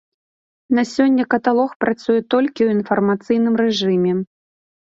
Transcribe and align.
На 0.77 0.85
сёння 0.93 1.23
каталог 1.33 1.75
працуе 1.85 2.17
толькі 2.37 2.57
ў 2.63 2.69
інфармацыйным 2.79 3.55
рэжыме. 3.63 4.19